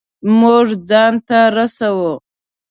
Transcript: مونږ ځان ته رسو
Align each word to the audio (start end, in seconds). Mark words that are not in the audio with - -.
مونږ 0.39 0.67
ځان 0.89 1.13
ته 1.27 1.37
رسو 1.55 1.91